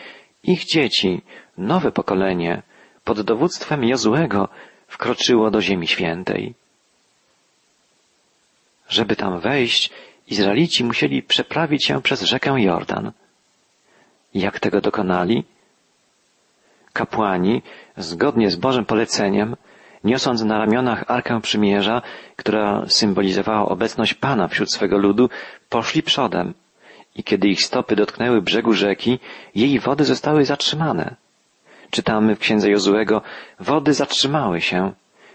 ich 0.44 0.66
dzieci, 0.66 1.22
nowe 1.58 1.92
pokolenie, 1.92 2.62
pod 3.04 3.22
dowództwem 3.22 3.84
Jozuego 3.84 4.50
wkroczyło 4.88 5.52
do 5.52 5.62
Ziemi 5.62 5.88
Świętej. 5.88 6.54
Żeby 8.90 9.16
tam 9.16 9.40
wejść, 9.40 9.90
Izraelici 10.28 10.84
musieli 10.84 11.24
przeprawić 11.24 11.86
się 11.86 12.02
przez 12.02 12.22
rzekę 12.22 12.62
Jordan. 12.62 13.12
Jak 14.34 14.60
tego 14.60 14.82
dokonali? 14.82 15.44
Kapłani, 16.94 17.62
zgodnie 17.98 18.52
z 18.52 18.56
Bożym 18.56 18.86
poleceniem, 18.86 19.56
niosąc 20.06 20.44
na 20.44 20.58
ramionach 20.58 21.04
Arkę 21.08 21.42
Przymierza, 21.42 22.02
która 22.36 22.84
symbolizowała 22.88 23.70
obecność 23.70 24.14
Pana 24.14 24.48
wśród 24.48 24.74
swego 24.74 24.98
ludu, 24.98 25.30
poszli 25.70 26.04
przodem– 26.04 26.54
i 27.16 27.24
kiedy 27.24 27.48
ich 27.48 27.64
stopy 27.64 27.96
dotknęły 27.96 28.42
brzegu 28.42 28.74
rzeki, 28.74 29.20
jej 29.56 29.80
wody 29.80 30.06
zostały 30.06 30.46
zatrzymane. 30.46 31.16
Czytamy 31.90 32.36
w 32.36 32.40
księdze 32.40 32.70
Jozuego, 32.70 33.22
wody 33.60 33.94
zatrzymały 33.94 34.62
się, 34.62 34.92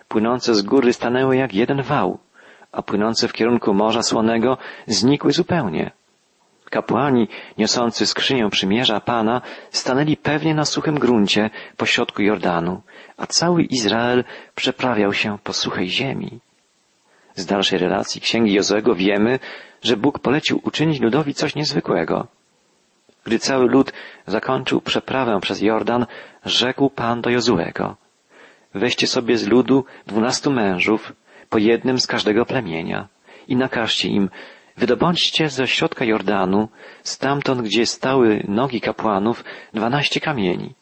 płynące 0.09 0.55
z 0.55 0.62
góry 0.62 0.93
stanęły 0.93 1.37
jak 1.37 1.55
jeden 1.55 1.83
wał, 1.83 2.19
a 2.73 2.83
płynące 2.83 3.29
w 3.29 3.33
kierunku 3.33 3.75
Morza 3.75 4.03
Słonego 4.03 4.59
znikły 4.87 5.33
zupełnie. 5.33 5.91
Kapłani, 6.71 7.29
niosący 7.59 8.07
skrzynię 8.07 8.50
przymierza 8.50 9.00
Pana, 9.00 9.43
stanęli 9.71 10.17
pewnie 10.17 10.55
na 10.55 10.65
suchym 10.65 10.99
gruncie 10.99 11.50
pośrodku 11.77 12.23
Jordanu, 12.23 12.83
a 13.17 13.27
cały 13.27 13.62
Izrael 13.62 14.25
przeprawiał 14.55 15.12
się 15.12 15.39
po 15.45 15.53
suchej 15.53 15.89
ziemi. 15.89 16.41
Z 17.35 17.47
dalszej 17.47 17.79
relacji 17.79 18.21
księgi 18.21 18.53
Jozego 18.53 18.95
wiemy, 18.95 19.39
że 19.83 19.97
Bóg 19.97 20.19
polecił 20.19 20.61
uczynić 20.65 21.00
ludowi 21.00 21.35
coś 21.35 21.55
niezwykłego. 21.55 22.27
Gdy 23.25 23.39
cały 23.39 23.69
lud 23.69 23.93
zakończył 24.27 24.81
przeprawę 24.81 25.41
przez 25.41 25.62
Jordan, 25.62 26.07
rzekł 26.45 26.91
Pan 26.91 27.21
do 27.21 27.31
Jozuego. 27.31 27.97
Weźcie 28.75 29.07
sobie 29.07 29.39
z 29.39 29.47
ludu 29.47 29.85
dwunastu 30.07 30.50
mężów, 30.50 31.12
po 31.49 31.59
jednym 31.59 32.00
z 32.00 32.07
każdego 32.07 32.47
plemienia 32.47 33.09
i 33.49 33.57
nakażcie 33.57 34.09
im, 34.09 34.31
wydobądźcie 34.81 35.49
ze 35.49 35.67
środka 35.67 36.05
Jordanu, 36.05 36.69
stamtąd, 37.03 37.63
gdzie 37.63 37.87
stały 37.87 38.45
nogi 38.49 38.81
kapłanów, 38.81 39.45
dwanaście 39.75 40.21
kamieni. 40.21 40.75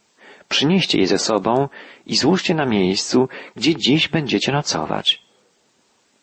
Przynieście 0.48 0.98
je 0.98 1.06
ze 1.06 1.18
sobą 1.18 1.68
i 2.06 2.16
złóżcie 2.16 2.54
na 2.54 2.66
miejscu, 2.66 3.28
gdzie 3.56 3.76
dziś 3.76 4.08
będziecie 4.08 4.52
nocować. 4.52 5.22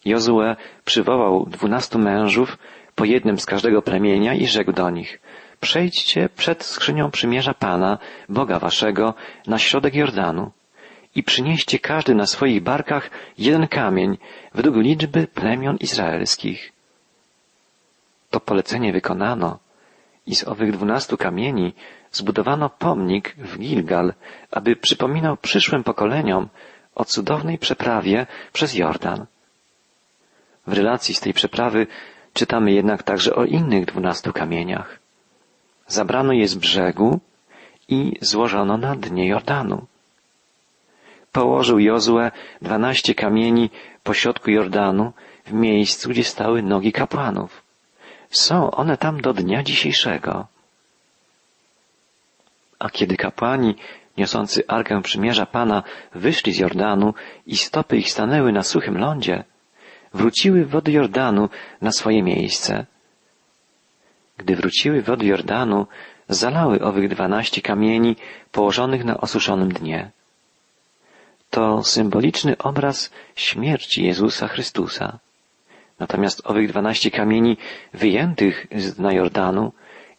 Jozue 0.06 0.56
przywołał 0.86 1.46
dwunastu 1.46 2.00
mężów, 2.00 2.58
po 2.96 3.06
jednym 3.06 3.40
z 3.40 3.46
każdego 3.46 3.82
plemienia 3.82 4.34
i 4.34 4.48
rzekł 4.48 4.72
do 4.72 4.90
nich, 4.90 5.20
przejdźcie 5.60 6.30
przed 6.36 6.64
skrzynią 6.64 7.12
przymierza 7.12 7.54
Pana, 7.54 7.98
Boga 8.30 8.60
waszego, 8.60 9.14
na 9.48 9.58
środek 9.60 9.96
Jordanu 9.96 10.52
i 11.16 11.24
przynieście 11.24 11.80
każdy 11.80 12.16
na 12.16 12.26
swoich 12.26 12.64
barkach 12.64 13.10
jeden 13.38 13.68
kamień 13.68 14.18
według 14.54 14.76
liczby 14.76 15.28
plemion 15.28 15.78
izraelskich. 15.78 16.75
To 18.36 18.40
polecenie 18.40 18.92
wykonano 18.92 19.60
i 20.28 20.36
z 20.36 20.44
owych 20.48 20.72
dwunastu 20.72 21.18
kamieni 21.18 21.74
zbudowano 22.12 22.70
pomnik 22.70 23.36
w 23.38 23.58
Gilgal, 23.58 24.14
aby 24.52 24.76
przypominał 24.76 25.38
przyszłym 25.38 25.84
pokoleniom 25.84 26.50
o 26.96 27.06
cudownej 27.06 27.58
przeprawie 27.58 28.28
przez 28.54 28.76
Jordan. 28.76 29.26
W 30.68 30.74
relacji 30.74 31.16
z 31.16 31.20
tej 31.20 31.34
przeprawy 31.34 31.88
czytamy 32.34 32.72
jednak 32.72 33.04
także 33.04 33.36
o 33.36 33.46
innych 33.46 33.86
dwunastu 33.86 34.34
kamieniach. 34.34 35.00
Zabrano 35.88 36.34
je 36.34 36.48
z 36.48 36.56
brzegu 36.56 37.20
i 37.88 38.18
złożono 38.22 38.78
na 38.78 38.96
dnie 38.96 39.28
Jordanu. 39.28 39.86
Położył 41.32 41.80
Jozue 41.80 42.32
dwanaście 42.62 43.16
kamieni 43.16 43.70
po 44.04 44.14
środku 44.14 44.52
Jordanu 44.52 45.14
w 45.46 45.54
miejscu, 45.54 46.10
gdzie 46.10 46.24
stały 46.24 46.62
nogi 46.64 46.92
kapłanów. 46.92 47.65
Są 48.36 48.72
one 48.72 48.98
tam 48.98 49.22
do 49.22 49.34
dnia 49.34 49.64
dzisiejszego. 49.64 50.48
A 52.80 52.90
kiedy 52.90 53.18
kapłani 53.18 53.76
niosący 54.18 54.64
Arkę 54.68 55.02
Przymierza 55.02 55.46
Pana 55.46 55.84
wyszli 56.14 56.54
z 56.54 56.58
Jordanu 56.58 57.14
i 57.46 57.58
stopy 57.58 57.98
ich 57.98 58.12
stanęły 58.12 58.52
na 58.52 58.64
suchym 58.64 58.98
lądzie, 58.98 59.44
wróciły 60.14 60.66
wody 60.66 60.92
Jordanu 60.92 61.50
na 61.82 61.92
swoje 61.92 62.24
miejsce. 62.24 62.86
Gdy 64.38 64.56
wróciły 64.56 65.02
wody 65.02 65.26
Jordanu, 65.26 65.88
zalały 66.30 66.82
owych 66.82 67.10
dwanaście 67.10 67.62
kamieni 67.62 68.16
położonych 68.52 69.06
na 69.06 69.18
osuszonym 69.18 69.74
dnie. 69.74 70.12
To 71.50 71.84
symboliczny 71.84 72.58
obraz 72.58 73.12
śmierci 73.36 74.04
Jezusa 74.06 74.48
Chrystusa. 74.48 75.20
Natomiast 76.00 76.42
owych 76.46 76.70
dwanaście 76.70 77.12
kamieni 77.12 77.58
wyjętych 77.94 78.68
z 78.76 78.94
dna 78.94 79.14
Jordanu 79.14 79.72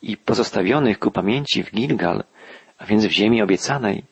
i 0.02 0.16
pozostawionych 0.16 0.98
ku 0.98 1.10
pamięci 1.10 1.62
w 1.62 1.70
Gilgal, 1.70 2.24
a 2.78 2.86
więc 2.86 3.06
w 3.06 3.10
ziemi 3.10 3.42
obiecanej, 3.42 4.04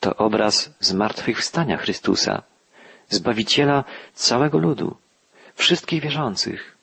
to 0.00 0.16
obraz 0.16 0.74
zmartwychwstania 0.80 1.76
Chrystusa, 1.76 2.42
Zbawiciela 3.08 3.84
całego 4.14 4.58
ludu 4.58 4.96
wszystkich 5.54 6.02
wierzących. 6.02 6.76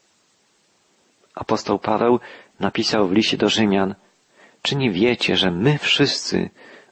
Apostoł 1.36 1.80
Paweł 1.80 2.20
napisał 2.60 3.08
w 3.08 3.12
liście 3.12 3.38
do 3.38 3.50
Rzymian, 3.50 3.96
czy 4.62 4.76
nie 4.76 4.92
wiecie, 4.92 5.36
że 5.36 5.52
my 5.52 5.78
wszyscy, 5.78 6.50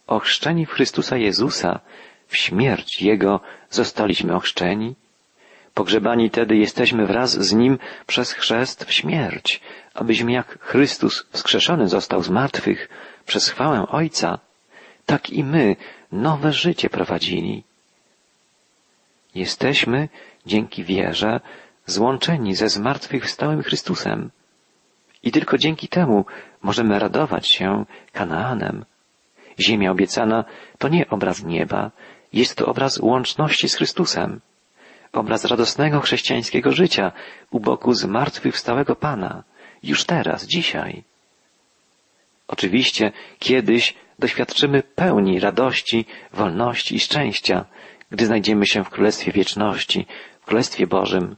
ochrzczeni 0.08 0.66
w 0.66 0.70
Chrystusa 0.70 1.18
Jezusa, 1.18 1.80
w 2.28 2.38
śmierć 2.38 3.02
Jego 3.02 3.40
zostaliśmy 3.70 4.36
ochrzczeni? 4.36 4.96
Pogrzebani 5.78 6.30
tedy 6.30 6.56
jesteśmy 6.58 7.06
wraz 7.06 7.32
z 7.32 7.54
Nim 7.54 7.78
przez 8.08 8.32
chrzest 8.32 8.84
w 8.84 8.94
śmierć, 8.94 9.62
abyśmy 9.94 10.32
jak 10.32 10.60
Chrystus 10.62 11.26
wskrzeszony 11.32 11.88
został 11.88 12.24
z 12.24 12.30
martwych 12.30 12.90
przez 13.26 13.50
chwałę 13.50 13.88
Ojca, 13.88 14.40
tak 15.06 15.30
i 15.30 15.44
my 15.44 15.76
nowe 16.12 16.54
życie 16.54 16.90
prowadzili. 16.90 17.64
Jesteśmy 19.36 20.10
dzięki 20.46 20.84
wierze 20.84 21.40
złączeni 21.86 22.56
ze 22.56 22.70
zmartwychwstałym 22.70 23.64
Chrystusem. 23.64 24.30
I 25.24 25.32
tylko 25.32 25.58
dzięki 25.58 25.88
temu 25.88 26.26
możemy 26.62 27.00
radować 27.00 27.48
się 27.48 27.86
Kanaanem. 28.14 28.86
Ziemia 29.60 29.92
obiecana 29.92 30.46
to 30.78 30.88
nie 30.88 31.10
obraz 31.10 31.44
nieba, 31.44 31.92
jest 32.34 32.56
to 32.56 32.66
obraz 32.66 32.98
łączności 33.00 33.70
z 33.70 33.76
Chrystusem, 33.76 34.42
obraz 35.14 35.46
radosnego 35.46 36.00
chrześcijańskiego 36.00 36.72
życia 36.72 37.12
u 37.52 37.60
boku 37.60 37.94
zmartwychwstałego 37.94 38.96
Pana, 38.96 39.44
już 39.84 40.06
teraz, 40.06 40.48
dzisiaj. 40.48 41.04
Oczywiście 42.48 43.12
kiedyś 43.40 43.94
doświadczymy 44.20 44.84
pełni 44.84 45.40
radości, 45.40 46.06
wolności 46.34 46.96
i 46.96 47.00
szczęścia, 47.00 47.66
gdy 48.12 48.26
znajdziemy 48.26 48.68
się 48.68 48.84
w 48.84 48.90
Królestwie 48.90 49.32
Wieczności, 49.32 50.06
w 50.42 50.46
Królestwie 50.46 50.88
Bożym, 50.88 51.36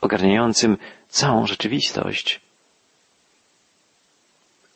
ogarniającym 0.00 0.76
całą 1.08 1.46
rzeczywistość. 1.46 2.40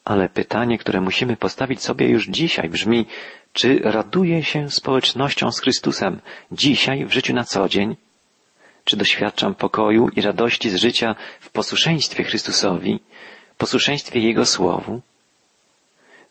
Ale 0.05 0.29
pytanie, 0.29 0.79
które 0.79 1.01
musimy 1.01 1.37
postawić 1.37 1.83
sobie 1.83 2.09
już 2.09 2.29
dzisiaj 2.29 2.69
brzmi, 2.69 3.07
czy 3.53 3.81
raduję 3.85 4.45
się 4.45 4.71
społecznością 4.71 5.53
z 5.53 5.61
Chrystusem 5.61 6.21
dzisiaj 6.53 7.07
w 7.07 7.13
życiu 7.13 7.35
na 7.35 7.45
co 7.45 7.69
dzień? 7.69 7.97
Czy 8.91 8.97
doświadczam 8.97 9.55
pokoju 9.55 10.09
i 10.09 10.21
radości 10.21 10.71
z 10.71 10.75
życia 10.75 11.15
w 11.41 11.51
posłuszeństwie 11.51 12.25
Chrystusowi, 12.25 13.01
posłuszeństwie 13.59 14.21
Jego 14.21 14.47
Słowu? 14.47 15.01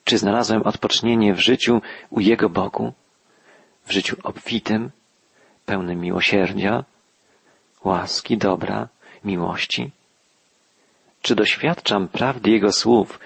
Czy 0.04 0.18
znalazłem 0.18 0.64
odpocznienie 0.64 1.34
w 1.34 1.40
życiu 1.40 1.82
u 2.10 2.20
Jego 2.20 2.50
boku, 2.50 2.94
w 3.86 3.92
życiu 3.92 4.16
obfitym, 4.24 4.92
pełnym 5.66 6.00
miłosierdzia, 6.00 6.84
łaski, 7.84 8.38
dobra, 8.38 8.88
miłości? 9.24 9.92
Czy 11.22 11.36
doświadczam 11.36 12.08
prawdy 12.08 12.50
Jego 12.50 12.72
słów? 12.72 13.20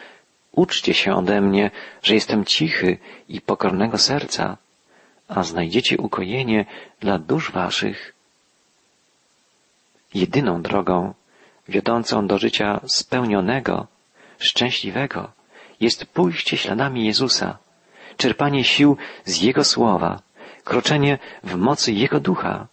Uczcie 0.52 0.94
się 0.94 1.16
ode 1.16 1.42
mnie, 1.42 1.72
że 2.04 2.14
jestem 2.14 2.46
cichy 2.46 2.98
i 3.30 3.42
pokornego 3.42 3.98
serca, 3.98 4.58
a 5.28 5.44
znajdziecie 5.44 5.98
ukojenie 5.98 6.66
dla 7.00 7.20
dusz 7.20 7.52
waszych. 7.52 8.14
Jedyną 10.14 10.62
drogą 10.62 11.14
wiodącą 11.68 12.28
do 12.28 12.38
życia 12.38 12.80
spełnionego, 12.88 13.88
szczęśliwego 14.40 15.32
jest 15.80 16.06
pójście 16.06 16.58
śladami 16.58 17.06
Jezusa, 17.06 17.58
czerpanie 18.18 18.64
sił 18.64 18.98
z 19.26 19.42
Jego 19.42 19.64
słowa, 19.64 20.22
kroczenie 20.64 21.20
w 21.44 21.56
mocy 21.56 21.94
Jego 21.94 22.20
ducha. 22.20 22.68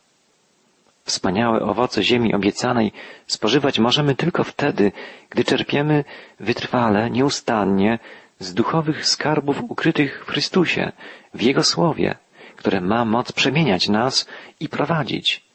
Wspaniałe 1.05 1.61
owoce 1.61 2.03
ziemi 2.03 2.35
obiecanej 2.35 2.93
spożywać 3.27 3.79
możemy 3.79 4.15
tylko 4.15 4.45
wtedy, 4.45 4.93
gdy 5.31 5.45
czerpiemy 5.45 6.05
wytrwale, 6.41 7.11
nieustannie 7.11 7.99
z 8.39 8.55
duchowych 8.55 9.07
skarbów 9.07 9.63
ukrytych 9.63 10.25
w 10.27 10.31
Chrystusie, 10.31 10.93
w 11.35 11.43
Jego 11.43 11.63
Słowie, 11.65 12.15
które 12.57 12.81
ma 12.81 13.05
moc 13.05 13.33
przemieniać 13.33 13.89
nas 13.89 14.29
i 14.61 14.69
prowadzić. 14.69 15.50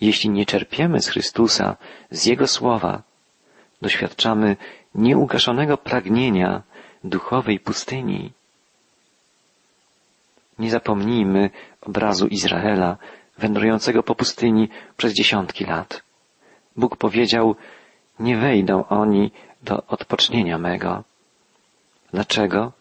Jeśli 0.00 0.30
nie 0.30 0.46
czerpiemy 0.46 1.00
z 1.00 1.08
Chrystusa, 1.08 1.76
z 2.10 2.26
Jego 2.26 2.46
Słowa, 2.46 3.02
doświadczamy 3.82 4.56
nieugaszonego 4.94 5.76
pragnienia 5.76 6.62
duchowej 7.04 7.60
pustyni. 7.60 8.32
Nie 10.58 10.70
zapomnijmy 10.70 11.50
obrazu 11.80 12.26
Izraela, 12.26 12.96
wędrującego 13.38 14.02
po 14.02 14.14
pustyni 14.14 14.68
przez 14.96 15.12
dziesiątki 15.12 15.64
lat. 15.64 16.02
Bóg 16.76 16.96
powiedział, 16.96 17.56
nie 18.20 18.36
wejdą 18.36 18.84
oni 18.88 19.30
do 19.62 19.86
odpocznienia 19.86 20.58
mego. 20.58 21.04
Dlaczego? 22.12 22.72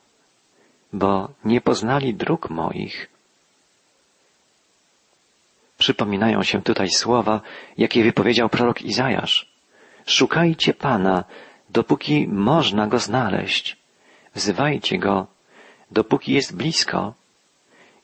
Bo 0.94 1.30
nie 1.46 1.62
poznali 1.62 2.14
dróg 2.14 2.50
moich. 2.50 3.15
Przypominają 5.78 6.44
się 6.44 6.62
tutaj 6.62 6.90
słowa, 6.90 7.42
jakie 7.78 8.04
wypowiedział 8.04 8.50
prorok 8.50 8.82
Izajasz. 8.82 9.50
Szukajcie 10.06 10.74
Pana, 10.74 11.24
dopóki 11.70 12.28
można 12.28 12.88
Go 12.88 13.00
znaleźć. 13.00 13.78
Wzywajcie 14.36 14.98
Go, 14.98 15.28
dopóki 15.92 16.34
jest 16.34 16.56
blisko. 16.56 17.14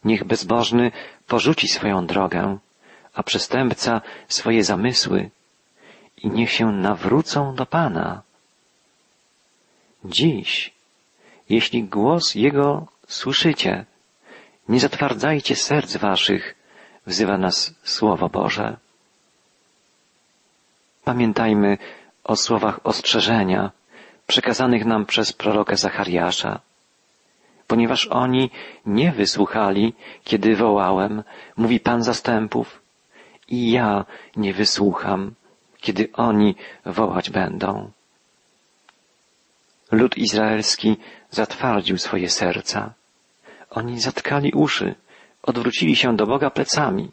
Niech 0.04 0.24
bezbożny 0.24 0.92
porzuci 1.28 1.68
swoją 1.68 2.06
drogę, 2.06 2.58
a 3.14 3.24
przestępca 3.24 4.02
swoje 4.28 4.64
zamysły 4.64 5.30
i 6.18 6.30
niech 6.30 6.52
się 6.52 6.72
nawrócą 6.72 7.56
do 7.56 7.66
Pana. 7.66 8.22
Dziś, 10.06 10.74
jeśli 11.50 11.84
głos 11.84 12.36
Jego 12.36 12.88
słyszycie, 13.08 13.86
nie 14.70 14.80
zatwardzajcie 14.80 15.56
serc 15.56 15.98
waszych, 15.98 16.56
wzywa 17.06 17.38
nas 17.38 17.74
Słowo 17.84 18.30
Boże. 18.30 18.78
Pamiętajmy 21.04 21.78
o 22.24 22.36
słowach 22.36 22.80
ostrzeżenia 22.84 23.72
przekazanych 24.28 24.86
nam 24.86 25.06
przez 25.06 25.34
proroka 25.34 25.76
Zachariasza 25.76 26.60
ponieważ 27.72 28.08
oni 28.08 28.50
nie 28.86 29.12
wysłuchali, 29.12 29.94
kiedy 30.24 30.56
wołałem, 30.56 31.24
mówi 31.58 31.80
Pan 31.80 32.04
zastępów, 32.04 32.82
i 33.48 33.72
ja 33.72 34.06
nie 34.36 34.54
wysłucham, 34.54 35.34
kiedy 35.82 36.10
oni 36.14 36.56
wołać 36.86 37.30
będą. 37.30 37.92
Lud 39.92 40.18
izraelski 40.18 40.98
zatwardził 41.30 41.98
swoje 41.98 42.30
serca. 42.30 42.94
Oni 43.70 44.00
zatkali 44.00 44.52
uszy, 44.52 44.96
odwrócili 45.44 45.96
się 45.96 46.16
do 46.16 46.26
Boga 46.28 46.50
plecami. 46.50 47.12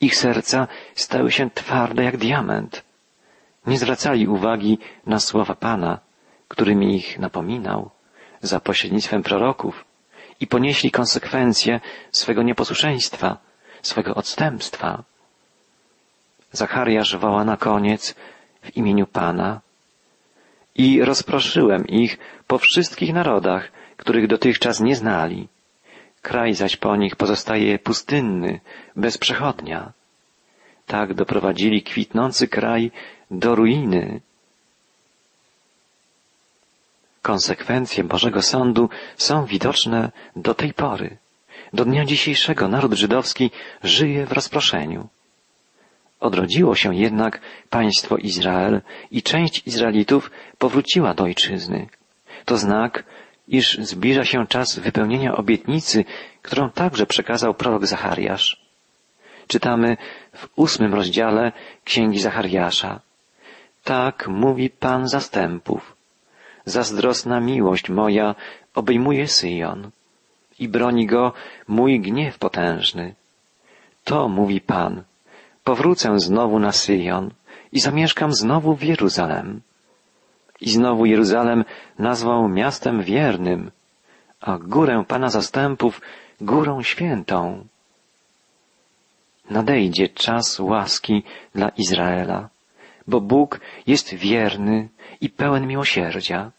Ich 0.00 0.16
serca 0.16 0.66
stały 0.94 1.32
się 1.32 1.50
twarde 1.50 2.04
jak 2.04 2.16
diament. 2.16 2.82
Nie 3.66 3.78
zwracali 3.78 4.28
uwagi 4.28 4.78
na 5.06 5.20
słowa 5.20 5.54
Pana, 5.54 5.98
którymi 6.48 6.96
ich 6.96 7.18
napominał 7.18 7.90
za 8.42 8.60
pośrednictwem 8.60 9.22
proroków 9.22 9.84
i 10.40 10.46
ponieśli 10.46 10.90
konsekwencje 10.90 11.80
swego 12.12 12.42
nieposłuszeństwa, 12.42 13.38
swego 13.82 14.14
odstępstwa. 14.14 15.02
Zachariasz 16.52 17.16
woła 17.16 17.44
na 17.44 17.56
koniec 17.56 18.14
w 18.62 18.76
imieniu 18.76 19.06
Pana 19.06 19.60
i 20.74 21.04
rozproszyłem 21.04 21.86
ich 21.86 22.18
po 22.46 22.58
wszystkich 22.58 23.12
narodach, 23.14 23.72
których 23.96 24.26
dotychczas 24.26 24.80
nie 24.80 24.96
znali. 24.96 25.48
Kraj 26.24 26.54
zaś 26.54 26.76
po 26.76 26.96
nich 26.96 27.16
pozostaje 27.16 27.78
pustynny, 27.78 28.60
bez 28.96 29.18
przechodnia. 29.18 29.92
Tak 30.86 31.14
doprowadzili 31.14 31.82
kwitnący 31.82 32.48
kraj 32.48 32.90
do 33.30 33.54
ruiny. 33.54 34.20
Konsekwencje 37.22 38.04
Bożego 38.04 38.42
Sądu 38.42 38.88
są 39.16 39.44
widoczne 39.44 40.12
do 40.36 40.54
tej 40.54 40.72
pory. 40.72 41.16
Do 41.72 41.84
dnia 41.84 42.04
dzisiejszego 42.04 42.68
naród 42.68 42.92
żydowski 42.92 43.50
żyje 43.82 44.26
w 44.26 44.32
rozproszeniu. 44.32 45.08
Odrodziło 46.20 46.74
się 46.74 46.94
jednak 46.94 47.40
państwo 47.70 48.16
Izrael 48.16 48.80
i 49.10 49.22
część 49.22 49.62
Izraelitów 49.66 50.30
powróciła 50.58 51.14
do 51.14 51.24
ojczyzny. 51.24 51.88
To 52.44 52.56
znak, 52.56 53.04
iż 53.48 53.78
zbliża 53.78 54.24
się 54.24 54.46
czas 54.46 54.78
wypełnienia 54.78 55.36
obietnicy, 55.36 56.04
którą 56.42 56.70
także 56.70 57.06
przekazał 57.06 57.54
prorok 57.54 57.86
Zachariasz. 57.86 58.64
Czytamy 59.46 59.96
w 60.32 60.48
ósmym 60.56 60.94
rozdziale 60.94 61.52
Księgi 61.84 62.20
Zachariasza. 62.20 63.00
Tak 63.84 64.28
mówi 64.28 64.70
Pan 64.70 65.08
zastępów 65.08 65.94
zazdrosna 66.64 67.40
miłość 67.40 67.88
moja 67.88 68.34
obejmuje 68.74 69.28
Syjon 69.28 69.90
i 70.58 70.68
broni 70.68 71.06
go 71.06 71.32
mój 71.68 72.00
gniew 72.00 72.38
potężny. 72.38 73.14
To 74.04 74.28
mówi 74.28 74.60
Pan, 74.60 75.02
powrócę 75.64 76.20
znowu 76.20 76.58
na 76.58 76.72
Syjon 76.72 77.30
i 77.72 77.80
zamieszkam 77.80 78.32
znowu 78.32 78.76
w 78.76 78.82
Jeruzalem. 78.82 79.60
I 80.64 80.70
znowu 80.70 81.06
Jeruzalem 81.06 81.64
nazwał 81.98 82.48
miastem 82.48 83.02
wiernym, 83.02 83.70
a 84.40 84.58
górę 84.58 85.04
Pana 85.08 85.28
zastępów 85.28 86.00
górą 86.40 86.82
świętą. 86.82 87.66
Nadejdzie 89.50 90.08
czas 90.08 90.60
łaski 90.60 91.22
dla 91.54 91.68
Izraela, 91.68 92.48
bo 93.06 93.20
Bóg 93.20 93.60
jest 93.86 94.14
wierny 94.14 94.88
i 95.20 95.30
pełen 95.30 95.66
miłosierdzia. 95.66 96.50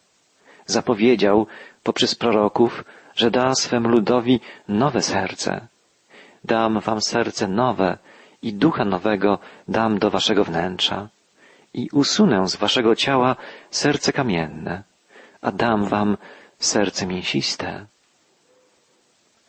Zapowiedział 0.65 1.47
poprzez 1.83 2.15
proroków, 2.15 2.83
że 3.15 3.31
da 3.31 3.55
swemu 3.55 3.89
ludowi 3.89 4.39
nowe 4.67 5.01
serce. 5.01 5.67
Dam 6.43 6.79
wam 6.79 7.01
serce 7.01 7.47
nowe 7.47 7.97
i 8.41 8.53
ducha 8.53 8.85
nowego 8.85 9.39
dam 9.67 9.99
do 9.99 10.09
waszego 10.09 10.43
wnętrza 10.43 11.07
i 11.75 11.89
usunę 11.91 12.47
z 12.47 12.55
waszego 12.55 12.95
ciała 12.95 13.35
serce 13.71 14.13
kamienne, 14.13 14.83
a 15.41 15.51
dam 15.51 15.85
wam 15.85 16.17
serce 16.59 17.05
mięsiste. 17.07 17.85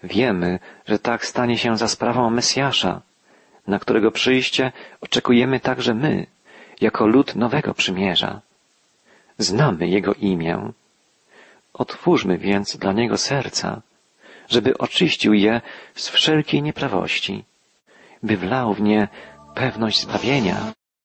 Wiemy, 0.03 0.59
że 0.87 0.99
tak 0.99 1.27
stanie 1.27 1.59
się 1.59 1.77
za 1.77 1.89
sprawą 1.89 2.31
Mesjasza, 2.31 3.03
na 3.67 3.79
którego 3.79 4.11
przyjście 4.11 4.73
oczekujemy 5.01 5.61
także 5.61 5.95
my, 5.95 6.27
jako 6.81 7.07
lud 7.07 7.37
nowego 7.37 7.75
przymierza. 7.75 8.41
Znamy 9.39 9.89
Jego 9.89 10.15
imię. 10.15 10.73
Otwórzmy 11.75 12.39
więc 12.39 12.77
dla 12.77 12.93
Niego 12.93 13.19
serca, 13.19 13.83
żeby 14.49 14.79
oczyścił 14.79 15.35
je 15.35 15.61
z 15.95 16.09
wszelkiej 16.09 16.63
nieprawości, 16.63 17.45
by 18.23 18.37
wlał 18.37 18.75
w 18.75 18.81
nie 18.81 19.09
pewność 19.55 20.01
zbawienia. 20.01 20.73